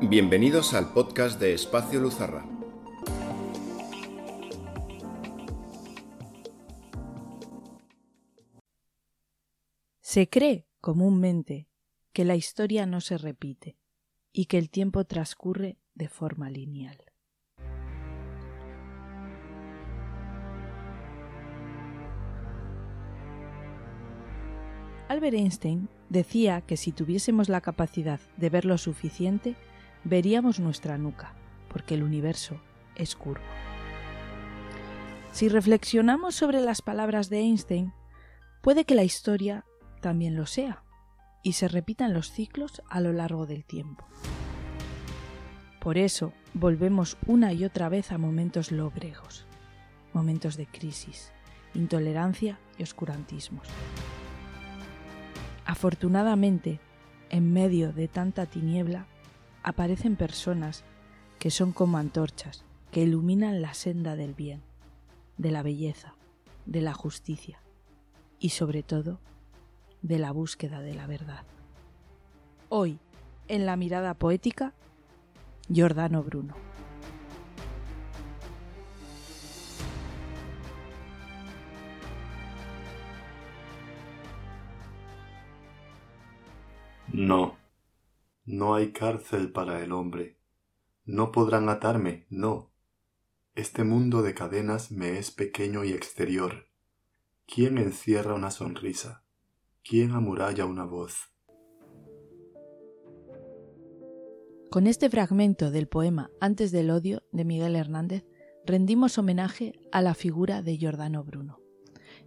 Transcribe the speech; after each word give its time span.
Bienvenidos 0.00 0.74
al 0.74 0.92
podcast 0.92 1.40
de 1.40 1.54
Espacio 1.54 2.00
Luzarra. 2.00 2.44
Se 10.02 10.28
cree 10.28 10.66
comúnmente 10.82 11.70
que 12.12 12.26
la 12.26 12.36
historia 12.36 12.84
no 12.84 13.00
se 13.00 13.16
repite 13.16 13.78
y 14.34 14.44
que 14.44 14.58
el 14.58 14.68
tiempo 14.68 15.04
transcurre 15.04 15.78
de 15.94 16.10
forma 16.10 16.50
lineal. 16.50 16.98
Albert 25.08 25.36
Einstein 25.36 25.88
decía 26.10 26.60
que 26.60 26.76
si 26.76 26.92
tuviésemos 26.92 27.48
la 27.48 27.62
capacidad 27.62 28.20
de 28.36 28.50
ver 28.50 28.66
lo 28.66 28.76
suficiente, 28.76 29.56
veríamos 30.06 30.60
nuestra 30.60 30.98
nuca, 30.98 31.34
porque 31.68 31.94
el 31.94 32.02
universo 32.02 32.60
es 32.94 33.16
curvo. 33.16 33.44
Si 35.32 35.48
reflexionamos 35.48 36.34
sobre 36.34 36.60
las 36.60 36.80
palabras 36.80 37.28
de 37.28 37.40
Einstein, 37.40 37.92
puede 38.62 38.84
que 38.84 38.94
la 38.94 39.04
historia 39.04 39.64
también 40.00 40.36
lo 40.36 40.46
sea, 40.46 40.82
y 41.42 41.52
se 41.54 41.68
repitan 41.68 42.14
los 42.14 42.30
ciclos 42.30 42.82
a 42.88 43.00
lo 43.00 43.12
largo 43.12 43.46
del 43.46 43.64
tiempo. 43.64 44.06
Por 45.80 45.98
eso 45.98 46.32
volvemos 46.54 47.16
una 47.26 47.52
y 47.52 47.64
otra 47.64 47.88
vez 47.88 48.12
a 48.12 48.18
momentos 48.18 48.72
lóbregos, 48.72 49.46
momentos 50.12 50.56
de 50.56 50.66
crisis, 50.66 51.32
intolerancia 51.74 52.58
y 52.78 52.82
oscurantismos. 52.82 53.68
Afortunadamente, 55.64 56.80
en 57.28 57.52
medio 57.52 57.92
de 57.92 58.08
tanta 58.08 58.46
tiniebla, 58.46 59.06
aparecen 59.66 60.14
personas 60.14 60.84
que 61.40 61.50
son 61.50 61.72
como 61.72 61.98
antorchas, 61.98 62.64
que 62.92 63.02
iluminan 63.02 63.60
la 63.60 63.74
senda 63.74 64.14
del 64.14 64.32
bien, 64.32 64.62
de 65.38 65.50
la 65.50 65.64
belleza, 65.64 66.14
de 66.66 66.80
la 66.80 66.94
justicia 66.94 67.58
y 68.38 68.50
sobre 68.50 68.84
todo 68.84 69.18
de 70.02 70.20
la 70.20 70.30
búsqueda 70.30 70.80
de 70.80 70.94
la 70.94 71.08
verdad. 71.08 71.42
Hoy, 72.68 73.00
en 73.48 73.66
la 73.66 73.76
mirada 73.76 74.14
poética, 74.14 74.72
Giordano 75.68 76.22
Bruno. 76.22 76.54
No, 87.12 87.56
no 88.46 88.76
hay 88.76 88.92
cárcel 88.92 89.50
para 89.50 89.82
el 89.82 89.90
hombre. 89.90 90.38
No 91.04 91.32
podrán 91.32 91.68
atarme, 91.68 92.26
no. 92.30 92.70
Este 93.56 93.82
mundo 93.82 94.22
de 94.22 94.34
cadenas 94.34 94.92
me 94.92 95.18
es 95.18 95.32
pequeño 95.32 95.82
y 95.82 95.92
exterior. 95.92 96.68
¿Quién 97.46 97.76
encierra 97.78 98.34
una 98.34 98.52
sonrisa? 98.52 99.24
¿Quién 99.82 100.12
amuralla 100.12 100.64
una 100.64 100.84
voz? 100.84 101.32
Con 104.70 104.86
este 104.86 105.10
fragmento 105.10 105.70
del 105.70 105.88
poema 105.88 106.30
Antes 106.40 106.70
del 106.70 106.90
odio 106.90 107.22
de 107.32 107.44
Miguel 107.44 107.74
Hernández 107.74 108.24
rendimos 108.64 109.18
homenaje 109.18 109.72
a 109.90 110.02
la 110.02 110.14
figura 110.14 110.62
de 110.62 110.76
Giordano 110.76 111.24
Bruno. 111.24 111.60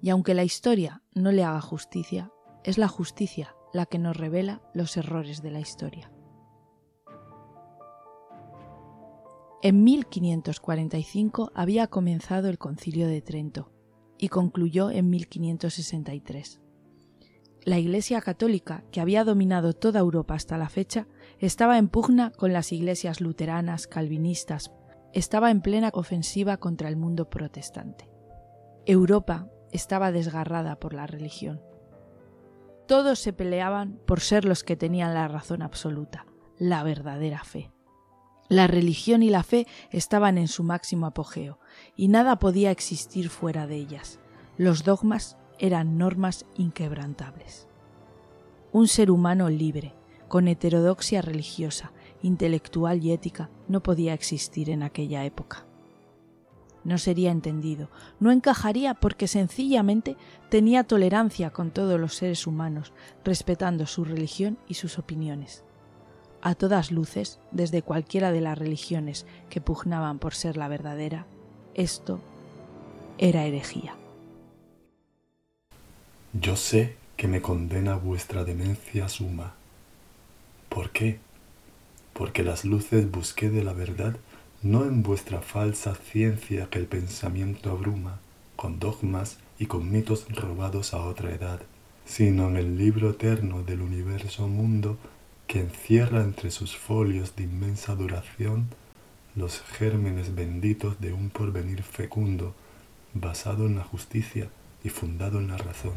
Y 0.00 0.10
aunque 0.10 0.34
la 0.34 0.44
historia 0.44 1.02
no 1.14 1.32
le 1.32 1.44
haga 1.44 1.60
justicia, 1.60 2.30
es 2.64 2.78
la 2.78 2.88
justicia 2.88 3.54
la 3.76 3.86
que 3.86 3.98
nos 3.98 4.16
revela 4.16 4.62
los 4.74 4.96
errores 4.96 5.42
de 5.42 5.50
la 5.50 5.60
historia. 5.60 6.10
En 9.62 9.84
1545 9.84 11.50
había 11.54 11.86
comenzado 11.86 12.48
el 12.48 12.58
concilio 12.58 13.08
de 13.08 13.22
Trento 13.22 13.72
y 14.18 14.28
concluyó 14.28 14.90
en 14.90 15.10
1563. 15.10 16.60
La 17.64 17.78
Iglesia 17.78 18.20
católica, 18.20 18.84
que 18.92 19.00
había 19.00 19.24
dominado 19.24 19.72
toda 19.72 19.98
Europa 19.98 20.34
hasta 20.34 20.56
la 20.56 20.68
fecha, 20.68 21.08
estaba 21.40 21.78
en 21.78 21.88
pugna 21.88 22.30
con 22.30 22.52
las 22.52 22.70
iglesias 22.70 23.20
luteranas, 23.20 23.88
calvinistas, 23.88 24.70
estaba 25.12 25.50
en 25.50 25.62
plena 25.62 25.90
ofensiva 25.92 26.58
contra 26.58 26.88
el 26.88 26.96
mundo 26.96 27.28
protestante. 27.28 28.08
Europa 28.86 29.50
estaba 29.72 30.12
desgarrada 30.12 30.78
por 30.78 30.94
la 30.94 31.08
religión. 31.08 31.60
Todos 32.86 33.18
se 33.18 33.32
peleaban 33.32 33.98
por 34.06 34.20
ser 34.20 34.44
los 34.44 34.62
que 34.62 34.76
tenían 34.76 35.12
la 35.12 35.26
razón 35.26 35.62
absoluta, 35.62 36.24
la 36.56 36.84
verdadera 36.84 37.42
fe. 37.42 37.72
La 38.48 38.68
religión 38.68 39.24
y 39.24 39.30
la 39.30 39.42
fe 39.42 39.66
estaban 39.90 40.38
en 40.38 40.46
su 40.46 40.62
máximo 40.62 41.06
apogeo, 41.06 41.58
y 41.96 42.06
nada 42.06 42.38
podía 42.38 42.70
existir 42.70 43.28
fuera 43.28 43.66
de 43.66 43.74
ellas. 43.74 44.20
Los 44.56 44.84
dogmas 44.84 45.36
eran 45.58 45.98
normas 45.98 46.46
inquebrantables. 46.54 47.66
Un 48.70 48.86
ser 48.86 49.10
humano 49.10 49.50
libre, 49.50 49.96
con 50.28 50.46
heterodoxia 50.46 51.22
religiosa, 51.22 51.92
intelectual 52.22 53.02
y 53.02 53.10
ética, 53.10 53.50
no 53.66 53.82
podía 53.82 54.14
existir 54.14 54.70
en 54.70 54.84
aquella 54.84 55.24
época 55.24 55.65
no 56.86 56.98
sería 56.98 57.32
entendido, 57.32 57.90
no 58.20 58.30
encajaría 58.30 58.94
porque 58.94 59.26
sencillamente 59.26 60.16
tenía 60.48 60.84
tolerancia 60.84 61.50
con 61.50 61.72
todos 61.72 61.98
los 61.98 62.14
seres 62.14 62.46
humanos, 62.46 62.92
respetando 63.24 63.86
su 63.86 64.04
religión 64.04 64.56
y 64.68 64.74
sus 64.74 64.98
opiniones. 64.98 65.64
A 66.42 66.54
todas 66.54 66.92
luces, 66.92 67.40
desde 67.50 67.82
cualquiera 67.82 68.30
de 68.30 68.40
las 68.40 68.56
religiones 68.56 69.26
que 69.50 69.60
pugnaban 69.60 70.20
por 70.20 70.34
ser 70.34 70.56
la 70.56 70.68
verdadera, 70.68 71.26
esto 71.74 72.20
era 73.18 73.44
herejía. 73.44 73.96
Yo 76.34 76.54
sé 76.54 76.96
que 77.16 77.26
me 77.26 77.42
condena 77.42 77.96
vuestra 77.96 78.44
demencia 78.44 79.08
suma. 79.08 79.54
¿Por 80.68 80.90
qué? 80.90 81.18
Porque 82.12 82.44
las 82.44 82.64
luces 82.64 83.10
busqué 83.10 83.50
de 83.50 83.64
la 83.64 83.72
verdad 83.72 84.16
no 84.62 84.84
en 84.84 85.02
vuestra 85.02 85.40
falsa 85.40 85.94
ciencia 85.94 86.68
que 86.70 86.78
el 86.78 86.86
pensamiento 86.86 87.70
abruma, 87.70 88.18
con 88.56 88.78
dogmas 88.78 89.38
y 89.58 89.66
con 89.66 89.90
mitos 89.90 90.26
robados 90.34 90.94
a 90.94 91.04
otra 91.04 91.30
edad, 91.30 91.60
sino 92.04 92.48
en 92.48 92.56
el 92.56 92.78
libro 92.78 93.10
eterno 93.10 93.62
del 93.62 93.82
universo 93.82 94.48
mundo 94.48 94.96
que 95.46 95.60
encierra 95.60 96.22
entre 96.22 96.50
sus 96.50 96.76
folios 96.76 97.36
de 97.36 97.44
inmensa 97.44 97.94
duración 97.94 98.68
los 99.36 99.60
gérmenes 99.60 100.34
benditos 100.34 100.98
de 100.98 101.12
un 101.12 101.28
porvenir 101.28 101.82
fecundo, 101.82 102.54
basado 103.12 103.66
en 103.66 103.76
la 103.76 103.84
justicia 103.84 104.48
y 104.82 104.88
fundado 104.88 105.38
en 105.38 105.48
la 105.48 105.58
razón. 105.58 105.92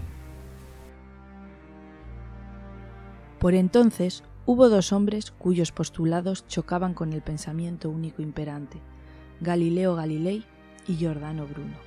Por 3.39 3.53
entonces 3.53 4.23
Hubo 4.51 4.67
dos 4.67 4.93
hombres 4.93 5.29
cuyos 5.29 5.71
postulados 5.71 6.47
chocaban 6.47 6.95
con 6.95 7.13
el 7.13 7.21
pensamiento 7.21 7.91
único 7.91 8.23
imperante, 8.23 8.81
Galileo 9.41 9.93
Galilei 9.93 10.43
y 10.87 10.95
Giordano 10.95 11.45
Bruno. 11.45 11.77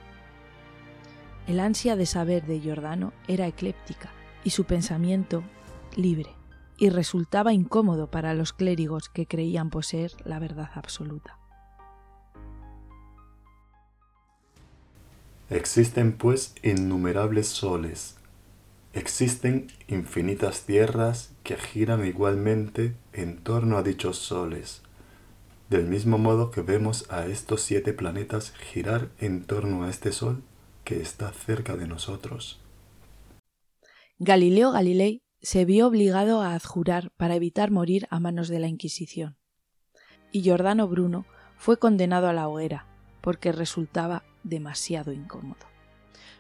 El 1.49 1.59
ansia 1.59 1.97
de 1.97 2.07
saber 2.07 2.47
de 2.47 2.61
Giordano 2.61 3.13
era 3.27 3.49
ecléptica 3.49 4.11
y 4.45 4.51
su 4.51 4.63
pensamiento 4.63 5.43
libre, 5.97 6.31
y 6.79 6.91
resultaba 6.91 7.53
incómodo 7.53 8.13
para 8.13 8.33
los 8.33 8.53
clérigos 8.53 9.09
que 9.09 9.27
creían 9.27 9.69
poseer 9.69 10.13
la 10.25 10.39
verdad 10.39 10.71
absoluta. 10.77 11.41
Existen 15.51 16.13
pues 16.13 16.55
innumerables 16.63 17.49
soles, 17.49 18.15
Existen 18.95 19.69
infinitas 19.89 20.67
tierras 20.67 21.33
que 21.45 21.57
giran 21.57 22.07
igualmente 22.07 22.95
en 23.15 23.39
torno 23.39 23.79
a 23.79 23.83
dichos 23.83 24.19
soles, 24.19 24.83
del 25.71 25.87
mismo 25.87 26.19
modo 26.19 26.51
que 26.51 26.61
vemos 26.61 27.11
a 27.11 27.25
estos 27.25 27.63
siete 27.63 27.95
planetas 27.95 28.53
girar 28.53 29.09
en 29.19 29.45
torno 29.45 29.85
a 29.85 29.89
este 29.89 30.13
sol 30.13 30.43
que 30.85 31.01
está 31.01 31.33
cerca 31.33 31.75
de 31.79 31.87
nosotros. 31.87 32.61
Galileo 34.19 34.73
Galilei 34.73 35.23
se 35.41 35.65
vio 35.65 35.87
obligado 35.87 36.43
a 36.43 36.55
adjurar 36.55 37.13
para 37.17 37.35
evitar 37.35 37.71
morir 37.71 38.07
a 38.11 38.21
manos 38.21 38.49
de 38.49 38.59
la 38.59 38.69
Inquisición, 38.69 39.39
y 40.33 40.43
Giordano 40.43 40.87
Bruno 40.87 41.25
fue 41.57 41.79
condenado 41.79 42.29
a 42.29 42.35
la 42.35 42.47
hoguera 42.47 42.87
porque 43.23 43.53
resultaba 43.53 44.23
demasiado 44.45 45.13
incómodo 45.13 45.72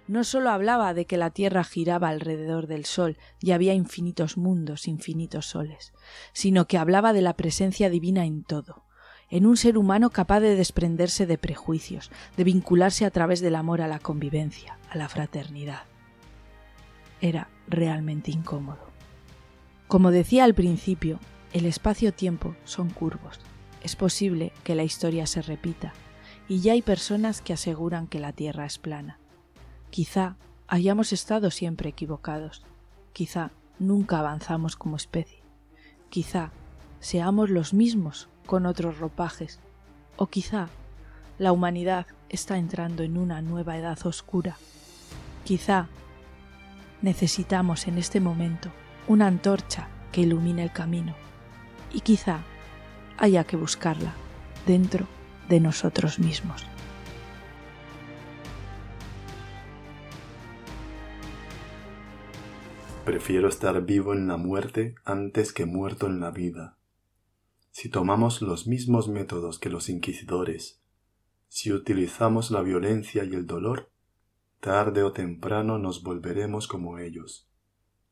no 0.08 0.24
sólo 0.24 0.50
hablaba 0.50 0.94
de 0.94 1.06
que 1.06 1.16
la 1.16 1.30
Tierra 1.30 1.64
giraba 1.64 2.08
alrededor 2.08 2.66
del 2.66 2.84
Sol 2.84 3.18
y 3.40 3.52
había 3.52 3.74
infinitos 3.74 4.36
mundos, 4.36 4.88
infinitos 4.88 5.46
soles, 5.46 5.92
sino 6.32 6.66
que 6.66 6.78
hablaba 6.78 7.12
de 7.12 7.22
la 7.22 7.36
presencia 7.36 7.88
divina 7.88 8.24
en 8.24 8.42
todo, 8.42 8.84
en 9.30 9.46
un 9.46 9.56
ser 9.56 9.78
humano 9.78 10.10
capaz 10.10 10.40
de 10.40 10.56
desprenderse 10.56 11.24
de 11.26 11.38
prejuicios, 11.38 12.10
de 12.36 12.44
vincularse 12.44 13.04
a 13.06 13.10
través 13.10 13.40
del 13.40 13.54
amor 13.54 13.80
a 13.80 13.88
la 13.88 13.98
convivencia, 13.98 14.78
a 14.90 14.98
la 14.98 15.08
fraternidad. 15.08 15.84
Era 17.20 17.48
realmente 17.68 18.30
incómodo. 18.30 18.90
Como 19.88 20.10
decía 20.10 20.44
al 20.44 20.54
principio, 20.54 21.18
El 21.52 21.66
espacio-tiempo 21.66 22.56
son 22.64 22.88
curvos. 22.88 23.38
Es 23.82 23.94
posible 23.94 24.52
que 24.64 24.74
la 24.74 24.84
historia 24.84 25.26
se 25.26 25.42
repita, 25.42 25.92
y 26.48 26.60
ya 26.60 26.72
hay 26.72 26.82
personas 26.82 27.42
que 27.42 27.52
aseguran 27.52 28.06
que 28.06 28.18
la 28.18 28.32
Tierra 28.32 28.64
es 28.64 28.78
plana. 28.78 29.21
Quizá 29.92 30.36
hayamos 30.68 31.12
estado 31.12 31.50
siempre 31.50 31.90
equivocados. 31.90 32.62
Quizá 33.12 33.50
nunca 33.78 34.20
avanzamos 34.20 34.74
como 34.74 34.96
especie. 34.96 35.42
Quizá 36.08 36.50
seamos 37.00 37.50
los 37.50 37.74
mismos 37.74 38.30
con 38.46 38.64
otros 38.64 38.96
ropajes. 38.96 39.60
O 40.16 40.28
quizá 40.28 40.70
la 41.38 41.52
humanidad 41.52 42.06
está 42.30 42.56
entrando 42.56 43.02
en 43.02 43.18
una 43.18 43.42
nueva 43.42 43.76
edad 43.76 43.98
oscura. 44.06 44.56
Quizá 45.44 45.88
necesitamos 47.02 47.86
en 47.86 47.98
este 47.98 48.18
momento 48.18 48.70
una 49.08 49.26
antorcha 49.26 49.88
que 50.10 50.22
ilumine 50.22 50.62
el 50.62 50.72
camino. 50.72 51.14
Y 51.92 52.00
quizá 52.00 52.40
haya 53.18 53.44
que 53.44 53.58
buscarla 53.58 54.14
dentro 54.66 55.06
de 55.50 55.60
nosotros 55.60 56.18
mismos. 56.18 56.64
Prefiero 63.04 63.48
estar 63.48 63.82
vivo 63.84 64.12
en 64.12 64.28
la 64.28 64.36
muerte 64.36 64.94
antes 65.04 65.52
que 65.52 65.66
muerto 65.66 66.06
en 66.06 66.20
la 66.20 66.30
vida. 66.30 66.78
Si 67.72 67.88
tomamos 67.88 68.42
los 68.42 68.68
mismos 68.68 69.08
métodos 69.08 69.58
que 69.58 69.70
los 69.70 69.88
inquisidores, 69.88 70.80
si 71.48 71.72
utilizamos 71.72 72.52
la 72.52 72.62
violencia 72.62 73.24
y 73.24 73.34
el 73.34 73.48
dolor, 73.48 73.90
tarde 74.60 75.02
o 75.02 75.12
temprano 75.12 75.78
nos 75.78 76.04
volveremos 76.04 76.68
como 76.68 77.00
ellos. 77.00 77.48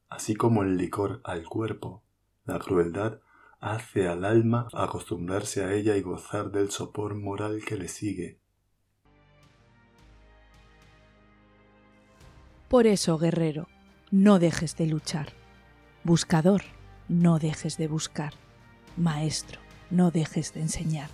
Así 0.08 0.34
como 0.34 0.64
el 0.64 0.76
licor 0.76 1.20
al 1.22 1.44
cuerpo, 1.44 2.02
la 2.44 2.58
crueldad 2.58 3.20
hace 3.60 4.08
al 4.08 4.24
alma 4.24 4.66
acostumbrarse 4.72 5.62
a 5.62 5.72
ella 5.72 5.96
y 5.96 6.02
gozar 6.02 6.50
del 6.50 6.72
sopor 6.72 7.14
moral 7.14 7.62
que 7.64 7.76
le 7.76 7.86
sigue. 7.86 8.40
Por 12.68 12.88
eso, 12.88 13.18
guerrero, 13.18 13.68
no 14.10 14.40
dejes 14.40 14.76
de 14.76 14.86
luchar. 14.86 15.28
Buscador, 16.02 16.62
no 17.08 17.38
dejes 17.38 17.76
de 17.76 17.86
buscar. 17.86 18.34
Maestro, 18.96 19.60
no 19.90 20.10
dejes 20.10 20.52
de 20.52 20.62
enseñar. 20.62 21.10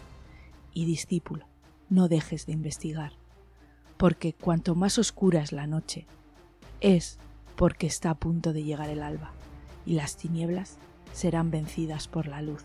Y 0.73 0.87
discípulo, 0.87 1.47
no 1.91 2.09
dejes 2.09 2.47
de 2.47 2.53
investigar. 2.53 3.13
Porque 3.97 4.33
cuanto 4.33 4.75
más 4.75 4.99
oscura 4.99 5.41
es 5.41 5.53
la 5.53 5.67
noche, 5.67 6.07
es 6.81 7.19
porque 7.57 7.87
está 7.87 8.11
a 8.11 8.15
punto 8.15 8.53
de 8.53 8.63
llegar 8.65 8.89
el 8.91 9.03
alba, 9.03 9.33
y 9.85 9.95
las 9.95 10.17
tinieblas 10.17 10.77
serán 11.13 11.51
vencidas 11.51 12.09
por 12.09 12.27
la 12.27 12.43
luz. 12.43 12.65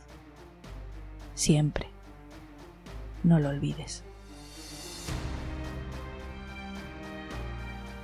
Siempre. 1.36 1.88
No 3.24 3.40
lo 3.40 3.50
olvides. 3.50 4.04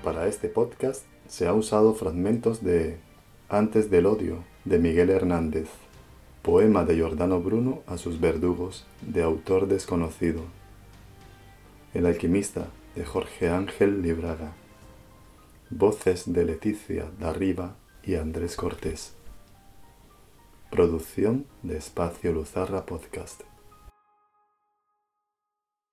Para 0.04 0.28
este 0.28 0.48
podcast 0.48 1.06
se 1.28 1.48
ha 1.48 1.54
usado 1.54 1.94
fragmentos 1.94 2.64
de 2.64 2.98
Antes 3.50 3.90
del 3.90 4.06
odio 4.06 4.44
de 4.66 4.80
Miguel 4.80 5.10
Hernández, 5.10 5.70
poema 6.42 6.84
de 6.84 6.96
Giordano 6.96 7.40
Bruno 7.40 7.82
a 7.88 7.98
sus 7.98 8.20
verdugos 8.20 8.86
de 9.02 9.24
autor 9.24 9.68
desconocido, 9.68 10.42
El 11.94 12.06
alquimista 12.06 12.68
de 12.96 13.06
Jorge 13.06 13.50
Ángel 13.50 14.02
Libraga, 14.02 14.54
voces 15.70 16.32
de 16.32 16.46
Leticia 16.46 17.10
Darriba 17.20 17.76
y 18.04 18.16
Andrés 18.16 18.56
Cortés, 18.56 19.14
producción 20.72 21.46
de 21.64 21.78
Espacio 21.78 22.34
Luzarra 22.34 22.86
Podcast. 22.86 23.44